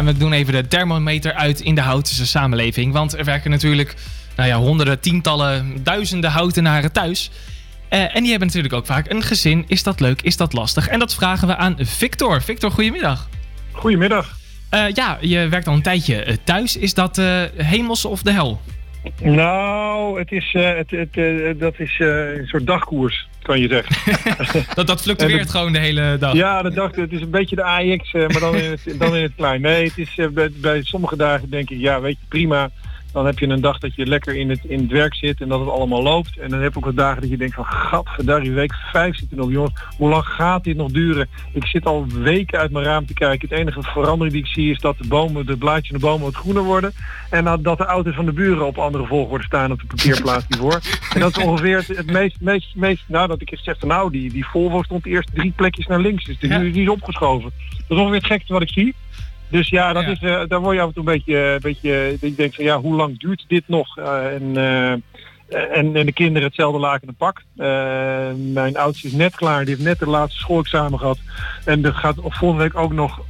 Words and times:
Ja, 0.00 0.06
we 0.06 0.16
doen 0.16 0.32
even 0.32 0.52
de 0.52 0.68
thermometer 0.68 1.32
uit 1.32 1.60
in 1.60 1.74
de 1.74 1.80
Houtense 1.80 2.26
samenleving. 2.26 2.92
Want 2.92 3.18
er 3.18 3.24
werken 3.24 3.50
natuurlijk 3.50 3.94
nou 4.36 4.48
ja, 4.48 4.56
honderden, 4.56 5.00
tientallen, 5.00 5.82
duizenden 5.82 6.30
houtenaren 6.30 6.92
thuis. 6.92 7.30
Eh, 7.88 8.16
en 8.16 8.20
die 8.20 8.30
hebben 8.30 8.46
natuurlijk 8.46 8.74
ook 8.74 8.86
vaak 8.86 9.10
een 9.10 9.22
gezin. 9.22 9.64
Is 9.66 9.82
dat 9.82 10.00
leuk? 10.00 10.22
Is 10.22 10.36
dat 10.36 10.52
lastig? 10.52 10.88
En 10.88 10.98
dat 10.98 11.14
vragen 11.14 11.48
we 11.48 11.56
aan 11.56 11.76
Victor. 11.78 12.42
Victor, 12.42 12.70
goedemiddag. 12.70 13.28
Goedemiddag. 13.72 14.36
Eh, 14.70 14.84
ja, 14.92 15.18
je 15.20 15.48
werkt 15.48 15.66
al 15.66 15.74
een 15.74 15.82
tijdje 15.82 16.22
eh, 16.22 16.36
thuis. 16.44 16.76
Is 16.76 16.94
dat 16.94 17.16
hemels 17.56 18.04
of 18.04 18.22
de 18.22 18.32
hel? 18.32 18.60
Nou, 19.22 20.18
het 20.18 20.32
is, 20.32 20.54
uh, 20.54 20.74
het, 20.76 20.90
het, 20.90 21.16
uh, 21.16 21.54
dat 21.58 21.74
is 21.78 21.98
uh, 21.98 22.36
een 22.36 22.46
soort 22.46 22.66
dagkoers, 22.66 23.28
kan 23.42 23.60
je 23.60 23.68
zeggen. 23.68 24.14
dat, 24.74 24.86
dat 24.86 25.02
fluctueert 25.02 25.42
de, 25.42 25.48
gewoon 25.48 25.72
de 25.72 25.78
hele 25.78 26.16
dag. 26.18 26.32
Ja, 26.32 26.62
de 26.62 26.70
dag, 26.70 26.96
het 26.96 27.12
is 27.12 27.20
een 27.20 27.30
beetje 27.30 27.56
de 27.56 27.64
AX, 27.64 28.12
maar 28.12 28.40
dan 28.40 28.56
in 28.56 28.70
het, 28.70 28.94
dan 28.98 29.16
in 29.16 29.22
het 29.22 29.32
klein. 29.36 29.60
Nee, 29.60 29.84
het 29.84 29.98
is, 29.98 30.18
bij, 30.32 30.50
bij 30.52 30.82
sommige 30.82 31.16
dagen 31.16 31.50
denk 31.50 31.70
ik, 31.70 31.78
ja, 31.78 32.00
weet 32.00 32.16
je, 32.20 32.26
prima. 32.28 32.70
Dan 33.12 33.26
heb 33.26 33.38
je 33.38 33.46
een 33.46 33.60
dag 33.60 33.78
dat 33.78 33.94
je 33.94 34.06
lekker 34.06 34.36
in 34.36 34.50
het, 34.50 34.64
in 34.64 34.78
het 34.78 34.90
werk 34.90 35.14
zit 35.14 35.40
en 35.40 35.48
dat 35.48 35.60
het 35.60 35.68
allemaal 35.68 36.02
loopt. 36.02 36.38
En 36.38 36.50
dan 36.50 36.60
heb 36.60 36.72
je 36.72 36.78
ook 36.78 36.84
wat 36.84 36.96
dagen 36.96 37.20
dat 37.20 37.30
je 37.30 37.36
denkt 37.36 37.54
van, 37.54 37.64
gadverdarrie, 37.64 38.52
week 38.52 38.74
vijf 38.92 39.16
zit 39.16 39.30
er 39.30 39.36
nog. 39.36 39.50
Jongens, 39.50 39.80
hoe 39.96 40.08
lang 40.08 40.24
gaat 40.24 40.64
dit 40.64 40.76
nog 40.76 40.90
duren? 40.90 41.28
Ik 41.52 41.66
zit 41.66 41.86
al 41.86 42.06
weken 42.06 42.58
uit 42.58 42.70
mijn 42.70 42.84
raam 42.84 43.06
te 43.06 43.14
kijken. 43.14 43.48
Het 43.48 43.58
enige 43.58 43.82
verandering 43.82 44.32
die 44.32 44.44
ik 44.44 44.50
zie 44.50 44.70
is 44.70 44.78
dat 44.78 44.98
de 44.98 45.08
bomen, 45.08 45.46
de 45.46 45.56
blaadjes 45.56 45.90
in 45.90 45.98
de 45.98 46.06
bomen 46.06 46.24
wat 46.24 46.34
groener 46.34 46.62
worden. 46.62 46.92
En 47.30 47.44
dat 47.62 47.78
de 47.78 47.84
auto's 47.84 48.14
van 48.14 48.24
de 48.24 48.32
buren 48.32 48.66
op 48.66 48.78
andere 48.78 49.06
volgorde 49.06 49.44
staan 49.44 49.72
op 49.72 49.80
de 49.80 49.86
parkeerplaats 49.86 50.44
hiervoor. 50.48 50.80
En 51.14 51.20
dat 51.20 51.36
is 51.36 51.44
ongeveer 51.44 51.84
het 51.86 52.10
meest, 52.10 52.40
meest, 52.40 52.74
meest, 52.74 53.04
nou 53.06 53.28
dat 53.28 53.40
ik 53.40 53.50
echt 53.50 53.64
zeg 53.64 53.78
van 53.78 53.88
nou, 53.88 54.10
die, 54.10 54.32
die 54.32 54.46
Volvo 54.46 54.82
stond 54.82 55.06
eerst 55.06 55.34
drie 55.34 55.52
plekjes 55.56 55.86
naar 55.86 56.00
links. 56.00 56.24
Dus 56.24 56.38
die, 56.38 56.70
die 56.70 56.82
is 56.82 56.88
opgeschoven. 56.88 57.52
Dat 57.88 57.98
is 57.98 58.04
ongeveer 58.04 58.18
het 58.18 58.26
gekste 58.26 58.52
wat 58.52 58.62
ik 58.62 58.70
zie. 58.70 58.94
Dus 59.50 59.68
ja, 59.68 59.92
dat 59.92 60.02
Ja. 60.02 60.10
Is, 60.10 60.20
uh, 60.22 60.42
daar 60.48 60.60
word 60.60 60.74
je 60.74 60.80
af 60.80 60.88
en 60.88 60.94
toe 60.94 61.06
een 61.06 61.12
beetje, 61.14 61.36
een 61.36 61.60
beetje 61.60 62.16
ik 62.20 62.36
denk 62.36 62.54
van 62.54 62.64
ja, 62.64 62.80
hoe 62.80 62.94
lang 62.94 63.18
duurt 63.18 63.44
dit 63.48 63.64
nog? 63.66 63.98
Uh, 63.98 64.34
en, 64.34 64.56
en, 65.50 65.96
en 65.96 66.06
de 66.06 66.12
kinderen 66.12 66.48
hetzelfde 66.48 66.78
laken 66.78 67.08
en 67.08 67.14
pak. 67.14 67.42
mijn 68.52 68.76
oudste 68.76 69.06
is 69.06 69.12
net 69.12 69.34
klaar, 69.36 69.64
die 69.64 69.74
heeft 69.74 69.86
net 69.86 69.98
de 69.98 70.08
laatste 70.08 70.40
schoolexamen 70.40 70.98
gehad. 70.98 71.18
En 71.64 71.84
er 71.84 71.94
gaat 71.94 72.16
volgende 72.22 72.62
week 72.62 72.76
ook 72.76 72.92
nog, 72.92 73.20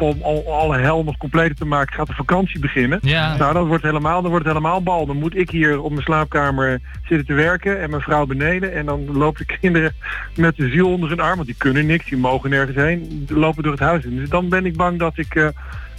om 0.00 0.22
alle 0.48 0.78
hel 0.78 1.04
nog 1.04 1.16
completer 1.16 1.56
te 1.56 1.64
maken, 1.64 1.94
gaat 1.94 2.06
de 2.06 2.14
vakantie 2.14 2.60
beginnen. 2.60 2.98
Ja. 3.02 3.36
Nou, 3.36 3.54
dat 3.54 3.66
wordt 3.66 3.82
helemaal, 3.84 4.22
dan 4.22 4.30
wordt 4.30 4.46
het 4.46 4.54
helemaal 4.54 4.82
bal. 4.82 5.06
Dan 5.06 5.16
moet 5.16 5.36
ik 5.36 5.50
hier 5.50 5.80
op 5.82 5.90
mijn 5.90 6.02
slaapkamer 6.02 6.80
zitten 7.04 7.26
te 7.26 7.34
werken 7.34 7.80
en 7.80 7.90
mijn 7.90 8.02
vrouw 8.02 8.26
beneden. 8.26 8.74
En 8.74 8.86
dan 8.86 9.16
lopen 9.16 9.46
de 9.46 9.56
kinderen 9.60 9.94
met 10.36 10.56
de 10.56 10.68
ziel 10.68 10.88
onder 10.92 11.08
hun 11.08 11.20
arm, 11.20 11.34
want 11.34 11.46
die 11.46 11.56
kunnen 11.58 11.86
niks, 11.86 12.08
die 12.08 12.18
mogen 12.18 12.50
nergens 12.50 12.76
heen, 12.76 13.26
lopen 13.28 13.62
door 13.62 13.72
het 13.72 13.80
huis 13.80 14.04
in. 14.04 14.16
Dus 14.16 14.28
dan 14.28 14.48
ben 14.48 14.66
ik 14.66 14.76
bang 14.76 14.98
dat 14.98 15.18
ik... 15.18 15.34
Uh, 15.34 15.48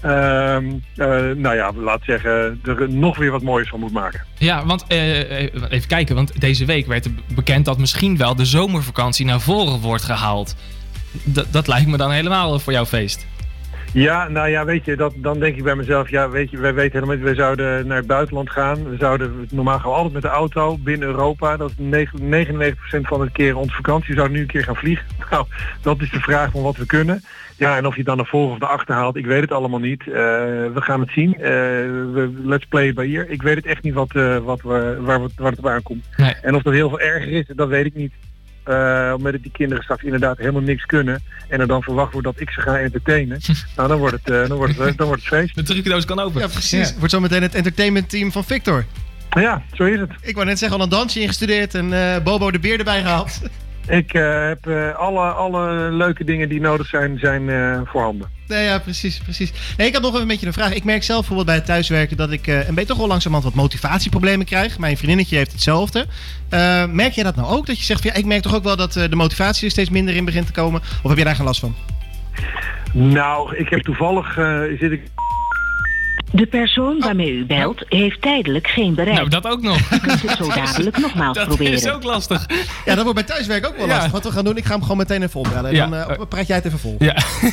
uh, 0.05 0.57
uh, 0.95 1.35
nou 1.35 1.55
ja, 1.55 1.71
laat 1.75 2.01
zeggen, 2.03 2.59
er 2.63 2.89
nog 2.89 3.17
weer 3.17 3.31
wat 3.31 3.41
moois 3.41 3.69
van 3.69 3.79
moet 3.79 3.91
maken. 3.91 4.25
Ja, 4.37 4.65
want 4.65 4.85
uh, 4.87 5.39
even 5.41 5.87
kijken, 5.87 6.15
want 6.15 6.41
deze 6.41 6.65
week 6.65 6.87
werd 6.87 7.07
bekend 7.35 7.65
dat 7.65 7.77
misschien 7.77 8.17
wel 8.17 8.35
de 8.35 8.45
zomervakantie 8.45 9.25
naar 9.25 9.41
voren 9.41 9.79
wordt 9.79 10.03
gehaald. 10.03 10.55
Dat 11.51 11.67
lijkt 11.67 11.87
me 11.87 11.97
dan 11.97 12.11
helemaal 12.11 12.59
voor 12.59 12.73
jouw 12.73 12.85
feest. 12.85 13.27
Ja, 13.93 14.27
nou 14.27 14.49
ja, 14.49 14.65
weet 14.65 14.85
je, 14.85 14.95
dat, 14.95 15.13
dan 15.15 15.39
denk 15.39 15.55
ik 15.55 15.63
bij 15.63 15.75
mezelf, 15.75 16.09
ja, 16.09 16.29
weet 16.29 16.51
je, 16.51 16.57
wij 16.57 16.73
weten 16.73 16.93
helemaal 16.93 17.15
niet, 17.15 17.23
wij 17.23 17.35
zouden 17.35 17.87
naar 17.87 17.97
het 17.97 18.07
buitenland 18.07 18.49
gaan. 18.49 18.89
We 18.89 18.97
zouden 18.97 19.47
normaal 19.51 19.79
gaan 19.79 19.91
altijd 19.91 20.13
met 20.13 20.21
de 20.21 20.27
auto 20.27 20.77
binnen 20.77 21.07
Europa. 21.07 21.57
Dat 21.57 21.71
is 21.77 22.07
99% 22.07 23.01
van 23.01 23.21
de 23.21 23.31
keren 23.31 23.57
onze 23.57 23.75
vakantie. 23.75 24.07
We 24.07 24.13
zouden 24.13 24.35
nu 24.35 24.41
een 24.41 24.47
keer 24.47 24.63
gaan 24.63 24.75
vliegen. 24.75 25.05
Nou, 25.31 25.45
dat 25.81 26.01
is 26.01 26.11
de 26.11 26.19
vraag 26.19 26.51
van 26.51 26.61
wat 26.61 26.77
we 26.77 26.85
kunnen. 26.85 27.23
Ja, 27.57 27.77
en 27.77 27.85
of 27.85 27.91
je 27.91 27.97
het 27.97 28.07
dan 28.07 28.17
naar 28.17 28.25
voren 28.25 28.53
of 28.53 28.59
naar 28.59 28.69
achter 28.69 28.95
haalt, 28.95 29.15
ik 29.15 29.25
weet 29.25 29.41
het 29.41 29.51
allemaal 29.51 29.79
niet. 29.79 30.05
Uh, 30.05 30.13
we 30.13 30.81
gaan 30.81 30.99
het 30.99 31.09
zien. 31.09 31.33
Uh, 31.37 31.45
we, 31.45 32.31
let's 32.43 32.65
play 32.65 32.93
by 32.93 33.01
ear. 33.01 33.29
Ik 33.29 33.41
weet 33.41 33.55
het 33.55 33.65
echt 33.65 33.83
niet 33.83 33.93
wat, 33.93 34.15
uh, 34.15 34.37
wat 34.37 34.61
we, 34.61 34.97
waar, 35.01 35.19
waar 35.35 35.51
het 35.51 35.59
op 35.59 35.67
aankomt. 35.67 36.05
Nee. 36.17 36.33
En 36.41 36.55
of 36.55 36.61
dat 36.61 36.73
heel 36.73 36.89
veel 36.89 36.99
erger 36.99 37.31
is, 37.31 37.45
dat 37.55 37.67
weet 37.67 37.85
ik 37.85 37.95
niet. 37.95 38.13
Uh, 38.67 39.13
omdat 39.17 39.41
die 39.41 39.51
kinderen 39.51 39.83
straks 39.83 40.03
inderdaad 40.03 40.37
helemaal 40.37 40.61
niks 40.61 40.85
kunnen 40.85 41.23
en 41.47 41.59
er 41.59 41.67
dan 41.67 41.83
verwacht 41.83 42.11
wordt 42.11 42.27
dat 42.27 42.39
ik 42.39 42.49
ze 42.49 42.61
ga 42.61 42.79
entertainen, 42.79 43.39
nou 43.75 43.87
dan 43.87 43.97
wordt 43.97 44.15
het, 44.15 44.29
uh, 44.29 44.47
dan 44.47 44.57
wordt 44.57 44.77
het, 44.77 44.97
dan 44.97 45.07
wordt 45.07 45.21
het 45.21 45.33
feest. 45.33 45.55
De 45.55 45.63
trucendoos 45.63 46.05
kan 46.05 46.19
open. 46.19 46.41
Ja, 46.41 46.47
precies. 46.47 46.89
Ja. 46.89 46.95
Wordt 46.97 47.11
zo 47.11 47.19
meteen 47.19 47.41
het 47.41 47.55
entertainment 47.55 48.09
team 48.09 48.31
van 48.31 48.43
Victor. 48.43 48.85
Ja, 49.29 49.63
zo 49.73 49.83
is 49.83 49.99
het. 49.99 50.11
Ik 50.21 50.35
wou 50.35 50.47
net 50.47 50.59
zeggen, 50.59 50.77
al 50.77 50.83
een 50.83 50.89
dansje 50.89 51.19
ingestudeerd 51.19 51.75
en 51.75 51.91
uh, 51.91 52.17
Bobo 52.23 52.51
de 52.51 52.59
beer 52.59 52.77
erbij 52.77 53.01
gehaald. 53.01 53.41
Ik 53.91 54.11
heb 54.11 54.67
alle, 54.97 55.21
alle 55.21 55.91
leuke 55.91 56.23
dingen 56.23 56.49
die 56.49 56.61
nodig 56.61 56.87
zijn, 56.87 57.19
zijn 57.19 57.49
voorhanden. 57.87 58.29
Nee, 58.47 58.63
ja, 58.63 58.79
precies, 58.79 59.19
precies. 59.19 59.53
Nee, 59.77 59.87
ik 59.87 59.93
had 59.93 60.01
nog 60.01 60.19
een 60.19 60.27
beetje 60.27 60.45
een 60.47 60.53
vraag. 60.53 60.73
Ik 60.73 60.83
merk 60.83 61.03
zelf 61.03 61.19
bijvoorbeeld 61.19 61.47
bij 61.47 61.55
het 61.55 61.65
thuiswerken 61.65 62.17
dat 62.17 62.31
ik 62.31 62.47
een 62.47 62.65
beetje 62.67 62.85
toch 62.85 62.97
wel 62.97 63.07
langzamerhand 63.07 63.53
wat 63.53 63.63
motivatieproblemen 63.63 64.45
krijg. 64.45 64.79
Mijn 64.79 64.97
vriendinnetje 64.97 65.37
heeft 65.37 65.51
hetzelfde. 65.51 66.05
Merk 66.89 67.11
jij 67.11 67.23
dat 67.23 67.35
nou 67.35 67.47
ook? 67.47 67.65
Dat 67.65 67.77
je 67.77 67.83
zegt, 67.83 68.01
van, 68.01 68.11
ja, 68.13 68.17
ik 68.17 68.25
merk 68.25 68.41
toch 68.41 68.55
ook 68.55 68.63
wel 68.63 68.75
dat 68.75 68.93
de 68.93 69.15
motivatie 69.15 69.65
er 69.65 69.71
steeds 69.71 69.89
minder 69.89 70.15
in 70.15 70.25
begint 70.25 70.45
te 70.45 70.51
komen? 70.51 70.81
Of 71.03 71.09
heb 71.09 71.17
je 71.17 71.23
daar 71.23 71.35
geen 71.35 71.45
last 71.45 71.59
van? 71.59 71.75
Nou, 72.93 73.55
ik 73.55 73.69
heb 73.69 73.81
toevallig, 73.81 74.33
zit 74.79 74.91
ik 74.91 75.01
de 76.31 76.45
persoon 76.45 76.99
waarmee 76.99 77.31
u 77.31 77.45
belt 77.45 77.83
heeft 77.89 78.21
tijdelijk 78.21 78.67
geen 78.67 78.95
bereik. 78.95 79.15
Nou, 79.15 79.29
dat 79.29 79.47
ook 79.47 79.61
nog. 79.61 79.77
U 79.91 79.97
kunt 79.99 80.21
het 80.21 80.37
zo 80.37 80.47
dadelijk 80.63 80.97
nogmaals 80.97 81.37
dat 81.37 81.47
proberen. 81.47 81.73
Dat 81.73 81.81
is 81.83 81.89
ook 81.91 82.03
lastig. 82.03 82.45
Ja, 82.85 82.95
dat 82.95 83.03
wordt 83.03 83.19
bij 83.19 83.23
thuiswerk 83.35 83.65
ook 83.67 83.77
wel 83.77 83.87
Ja. 83.87 83.93
lastig. 83.93 84.11
Wat 84.11 84.23
we 84.23 84.31
gaan 84.31 84.43
doen, 84.43 84.57
ik 84.57 84.65
ga 84.65 84.71
hem 84.71 84.81
gewoon 84.81 84.97
meteen 84.97 85.23
even 85.23 85.39
opbellen. 85.39 85.73
Ja. 85.73 85.87
Dan 85.87 85.99
uh, 85.99 86.21
praat 86.29 86.47
jij 86.47 86.55
het 86.55 86.65
even 86.65 86.79
vol. 86.79 86.95
Ja. 86.99 87.15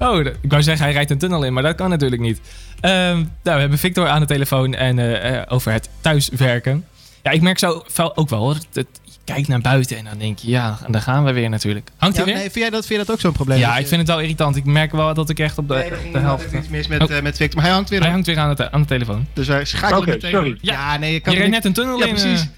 Oh, 0.00 0.18
ik 0.18 0.50
wou 0.50 0.62
zeggen, 0.62 0.84
hij 0.84 0.94
rijdt 0.94 1.10
een 1.10 1.18
tunnel 1.18 1.44
in, 1.44 1.52
maar 1.52 1.62
dat 1.62 1.74
kan 1.74 1.90
natuurlijk 1.90 2.22
niet. 2.22 2.38
Um, 2.80 2.80
nou, 2.80 3.30
we 3.42 3.50
hebben 3.50 3.78
Victor 3.78 4.08
aan 4.08 4.20
de 4.20 4.26
telefoon 4.26 4.74
en 4.74 4.98
uh, 4.98 5.30
uh, 5.32 5.42
over 5.48 5.72
het 5.72 5.88
thuiswerken. 6.00 6.84
Ja, 7.22 7.30
ik 7.30 7.40
merk 7.40 7.58
zo 7.58 7.84
ook 8.14 8.28
wel, 8.28 8.56
je 8.72 8.86
kijkt 9.32 9.48
naar 9.48 9.60
buiten 9.60 9.96
en 9.96 10.04
dan 10.04 10.18
denk 10.18 10.38
je, 10.38 10.50
ja, 10.50 10.78
en 10.86 10.92
daar 10.92 11.02
gaan 11.02 11.24
we 11.24 11.32
weer 11.32 11.48
natuurlijk. 11.48 11.90
Hangt 11.96 12.16
ja, 12.16 12.22
hij 12.22 12.32
weer? 12.32 12.40
Nee, 12.40 12.50
vind, 12.50 12.64
jij 12.64 12.70
dat, 12.70 12.86
vind 12.86 12.98
jij 12.98 13.06
dat 13.06 13.10
ook 13.14 13.20
zo'n 13.20 13.32
probleem? 13.32 13.58
Ja, 13.58 13.78
ik 13.78 13.86
vind 13.86 14.00
het 14.00 14.10
wel 14.10 14.20
irritant. 14.20 14.56
Ik 14.56 14.64
merk 14.64 14.92
wel 14.92 15.14
dat 15.14 15.28
ik 15.28 15.38
echt 15.38 15.58
op 15.58 15.68
de, 15.68 15.74
nee, 15.74 16.12
de 16.12 16.18
helft... 16.18 16.52
Er 16.52 16.58
iets 16.58 16.68
mis 16.68 16.88
met, 16.88 17.02
oh. 17.02 17.10
uh, 17.10 17.22
met 17.22 17.36
Victor, 17.36 17.56
maar 17.56 17.64
hij 17.64 17.74
hangt 17.74 17.90
weer 17.90 18.00
Hij 18.00 18.10
hangt 18.10 18.26
weer 18.26 18.38
aan 18.38 18.54
de, 18.54 18.70
aan 18.70 18.80
de 18.80 18.86
telefoon. 18.86 19.26
Dus 19.32 19.46
hij 19.46 19.64
schakelt 19.64 20.00
okay, 20.00 20.14
meteen. 20.14 20.30
sorry. 20.30 20.58
Ja, 20.60 20.72
ja, 20.72 20.98
nee, 20.98 21.12
je 21.12 21.20
kan 21.20 21.32
je 21.32 21.38
reed 21.38 21.50
net 21.50 21.64
een 21.64 21.72
tunnel 21.72 21.98
ja, 21.98 22.06
in. 22.06 22.10
precies. 22.14 22.48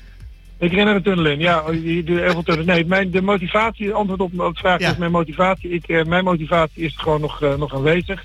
Ik 0.59 0.73
ren 0.73 0.85
naar 0.85 0.95
de 0.95 1.03
tunnel 1.03 1.27
in. 1.27 1.39
Ja, 1.39 1.63
je 1.83 2.03
doet 2.05 2.19
heel 2.19 2.31
veel 2.31 2.43
tunnel. 2.43 2.65
Nee, 2.65 2.87
mijn, 2.87 3.11
de 3.11 3.23
motivatie, 3.23 3.93
antwoord 3.93 4.21
op, 4.21 4.41
op 4.41 4.55
de 4.55 4.61
vraag 4.61 4.81
Ja. 4.81 4.91
is 4.91 4.97
mijn 4.97 5.11
motivatie. 5.11 5.71
Ik, 5.71 5.89
uh, 5.89 6.05
mijn 6.05 6.25
motivatie 6.25 6.85
is 6.85 6.97
gewoon 6.97 7.21
nog, 7.21 7.43
uh, 7.43 7.55
nog 7.55 7.75
aanwezig. 7.75 8.23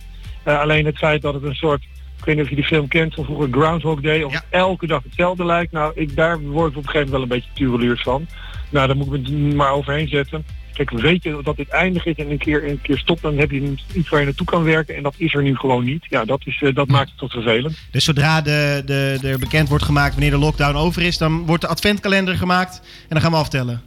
Uh, 0.48 0.60
alleen 0.60 0.86
het 0.86 0.98
feit 0.98 1.22
dat 1.22 1.34
het 1.34 1.44
een 1.44 1.56
soort, 1.56 1.84
ik 2.18 2.26
weet 2.26 2.36
niet 2.36 2.44
of 2.44 2.50
je 2.50 2.56
die 2.56 2.66
film 2.66 2.88
kent 2.88 3.14
van 3.14 3.24
vroeger 3.26 3.48
Groundhog 3.52 4.02
Day, 4.02 4.22
of 4.24 4.32
Ja. 4.32 4.38
het 4.38 4.46
elke 4.50 4.88
dag 4.88 5.04
hetzelfde 5.04 5.46
lijkt. 5.46 5.72
Nou, 5.72 5.92
ik, 5.96 6.16
daar 6.16 6.40
word 6.42 6.72
ik 6.72 6.78
op 6.78 6.84
een 6.84 6.90
gegeven 6.90 7.12
moment 7.12 7.12
wel 7.12 7.22
een 7.22 7.28
beetje 7.28 7.50
tureluurs 7.54 8.02
van. 8.02 8.28
Nou, 8.70 8.88
daar 8.88 8.96
moet 8.98 9.14
ik 9.14 9.30
me 9.30 9.56
maar 9.56 9.72
overheen 9.72 10.08
zetten. 10.08 10.46
Kijk, 10.74 10.90
weet 10.92 11.24
je 11.24 11.40
dat 11.44 11.56
dit 11.56 11.70
eindig 11.70 12.06
is 12.06 12.16
en 12.16 12.32
een 12.32 12.38
keer, 12.38 12.70
een 12.70 12.82
keer 12.82 12.98
stopt, 12.98 13.22
dan 13.22 13.38
heb 13.38 13.52
je 13.52 13.74
iets 13.94 14.10
waar 14.10 14.20
je 14.20 14.26
naartoe 14.26 14.46
kan 14.46 14.64
werken. 14.64 14.96
En 14.96 15.04
dat 15.04 15.14
is 15.18 15.34
er 15.34 15.44
nu 15.44 15.56
gewoon 15.56 15.84
niet. 15.84 16.06
Ja, 16.10 16.26
dat, 16.26 16.42
is, 16.46 16.62
uh, 16.62 16.76
dat 16.76 16.88
maakt 16.88 17.10
het 17.10 17.18
tot 17.18 17.32
vervelend. 17.32 17.78
Dus 17.92 18.04
zodra 18.04 18.42
de, 18.42 18.82
de, 18.86 19.20
er 19.24 19.40
bekend 19.40 19.70
wordt 19.70 19.84
gemaakt 19.84 20.12
wanneer 20.12 20.32
de 20.32 20.38
lockdown 20.38 20.76
over 20.76 21.02
is, 21.02 21.18
dan 21.18 21.46
wordt 21.46 21.62
de 21.62 21.68
adventkalender 21.68 22.36
gemaakt 22.36 22.82
en 23.02 23.08
dan 23.10 23.22
gaan 23.22 23.32
we 23.32 23.38
aftellen. 23.38 23.82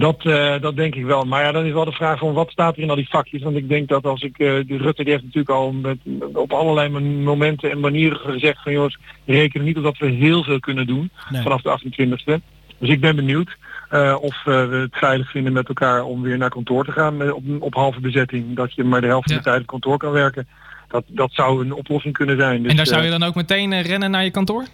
Dat, 0.00 0.24
uh, 0.24 0.60
dat 0.60 0.76
denk 0.76 0.94
ik 0.94 1.04
wel. 1.04 1.24
Maar 1.24 1.42
ja, 1.42 1.52
dan 1.52 1.64
is 1.64 1.72
wel 1.72 1.84
de 1.84 1.92
vraag 1.92 2.18
van 2.18 2.32
wat 2.32 2.50
staat 2.50 2.76
er 2.76 2.82
in 2.82 2.90
al 2.90 2.96
die 2.96 3.08
vakjes. 3.08 3.42
Want 3.42 3.56
ik 3.56 3.68
denk 3.68 3.88
dat 3.88 4.04
als 4.04 4.22
ik, 4.22 4.38
uh, 4.38 4.52
de 4.66 4.76
Rutte 4.76 5.02
die 5.02 5.12
heeft 5.12 5.24
natuurlijk 5.24 5.50
al 5.50 5.72
met, 5.72 5.98
op 6.32 6.52
allerlei 6.52 6.88
momenten 7.22 7.70
en 7.70 7.80
manieren 7.80 8.18
gezegd 8.18 8.62
van 8.62 8.72
jongens, 8.72 8.98
reken 9.24 9.60
er 9.60 9.66
niet 9.66 9.76
op 9.76 9.82
dat 9.82 9.98
we 9.98 10.06
heel 10.06 10.42
veel 10.42 10.60
kunnen 10.60 10.86
doen 10.86 11.10
Nee. 11.28 11.42
vanaf 11.42 11.62
de 11.62 11.70
28e. 11.70 12.40
Dus 12.78 12.88
ik 12.88 13.00
ben 13.00 13.16
benieuwd 13.16 13.56
uh, 13.92 14.16
of 14.20 14.44
we 14.44 14.52
het 14.90 14.96
veilig 14.96 15.30
vinden 15.30 15.52
met 15.52 15.68
elkaar 15.68 16.04
om 16.04 16.22
weer 16.22 16.38
naar 16.38 16.50
kantoor 16.50 16.84
te 16.84 16.92
gaan 16.92 17.32
op, 17.32 17.42
op 17.58 17.74
halve 17.74 18.00
bezetting. 18.00 18.56
Dat 18.56 18.74
je 18.74 18.84
maar 18.84 19.00
de 19.00 19.06
helft 19.06 19.28
van 19.28 19.36
de 19.36 19.42
tijd 19.42 19.60
op 19.60 19.66
kantoor 19.66 19.98
kan 19.98 20.12
werken. 20.12 20.48
Dat, 20.88 21.04
dat 21.06 21.30
zou 21.32 21.64
een 21.64 21.72
oplossing 21.72 22.14
kunnen 22.14 22.36
zijn. 22.36 22.62
Dus, 22.62 22.70
En 22.70 22.76
daar 22.76 22.86
zou 22.86 23.00
eh, 23.00 23.04
je 23.04 23.18
dan 23.18 23.28
ook 23.28 23.34
meteen 23.34 23.82
rennen 23.82 24.10
naar 24.10 24.24
je 24.24 24.30
kantoor? 24.30 24.64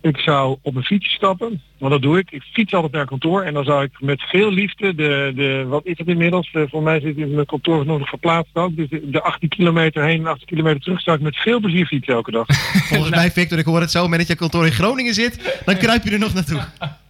Ik 0.00 0.16
zou 0.16 0.56
op 0.62 0.76
een 0.76 0.84
fietsje 0.84 1.14
stappen, 1.14 1.62
want 1.78 1.92
dat 1.92 2.02
doe 2.02 2.18
ik. 2.18 2.30
Ik 2.30 2.42
fiets 2.42 2.74
altijd 2.74 2.92
naar 2.92 3.06
kantoor 3.06 3.42
en 3.42 3.54
dan 3.54 3.64
zou 3.64 3.84
ik 3.84 4.00
met 4.00 4.22
veel 4.22 4.50
liefde 4.50 4.94
de, 4.94 5.32
de 5.34 5.64
wat 5.68 5.86
is 5.86 5.98
het 5.98 6.08
inmiddels? 6.08 6.52
Uh, 6.52 6.62
voor 6.68 6.82
mij 6.82 7.00
zit 7.00 7.16
in 7.16 7.34
mijn 7.34 7.46
kantoor 7.46 7.86
nog 7.86 8.08
verplaatst 8.08 8.54
ook. 8.54 8.76
Dus 8.76 8.88
de, 8.88 9.10
de 9.10 9.22
18 9.22 9.48
kilometer 9.48 10.04
heen 10.04 10.20
en 10.20 10.26
18 10.26 10.46
kilometer 10.46 10.80
terug 10.80 11.00
zou 11.00 11.16
ik 11.16 11.22
met 11.22 11.36
veel 11.36 11.60
plezier 11.60 11.86
fietsen 11.86 12.14
elke 12.14 12.30
dag. 12.30 12.46
Volgens 12.90 13.10
mij, 13.10 13.30
Victor, 13.30 13.58
ik 13.58 13.64
hoor 13.64 13.80
het 13.80 13.90
zo, 13.90 14.08
met 14.08 14.18
dat 14.18 14.28
je 14.28 14.34
kantoor 14.34 14.66
in 14.66 14.72
Groningen 14.72 15.14
zit, 15.14 15.60
dan 15.64 15.76
kruip 15.76 16.04
je 16.04 16.10
er 16.10 16.18
nog 16.18 16.34
naartoe. 16.34 16.60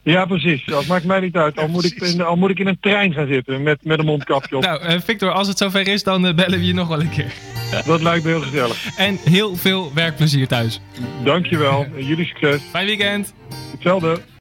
Ja, 0.03 0.25
precies. 0.25 0.65
Dat 0.65 0.87
maakt 0.87 1.05
mij 1.05 1.21
niet 1.21 1.37
uit. 1.37 1.59
Al 1.59 1.69
moet 1.69 1.85
ik 1.85 2.01
in, 2.01 2.21
al 2.21 2.37
moet 2.37 2.51
ik 2.51 2.59
in 2.59 2.67
een 2.67 2.81
trein 2.81 3.13
gaan 3.13 3.27
zitten 3.27 3.63
met, 3.63 3.85
met 3.85 3.99
een 3.99 4.05
mondkapje 4.05 4.57
op. 4.57 4.63
Nou, 4.63 4.83
uh, 4.85 5.01
Victor, 5.01 5.31
als 5.31 5.49
het 5.49 5.59
zover 5.59 5.89
is, 5.89 6.03
dan 6.03 6.27
uh, 6.27 6.35
bellen 6.35 6.59
we 6.59 6.67
je 6.67 6.75
nog 6.75 6.89
wel 6.89 7.01
een 7.01 7.11
keer. 7.11 7.33
Dat 7.87 8.03
lijkt 8.03 8.25
me 8.25 8.31
heel 8.31 8.41
gezellig. 8.41 8.97
En 8.97 9.19
heel 9.25 9.57
veel 9.57 9.93
werkplezier 9.95 10.49
thuis. 10.49 10.81
Dankjewel. 11.25 11.87
Jullie 11.97 12.27
succes. 12.27 12.61
Fijn 12.71 12.87
weekend. 12.87 13.35
Hetzelfde. 13.73 14.23